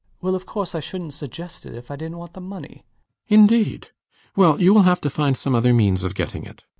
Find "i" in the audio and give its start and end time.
0.73-0.79, 1.91-1.95